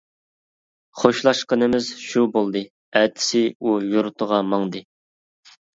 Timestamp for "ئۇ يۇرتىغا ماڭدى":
3.61-4.89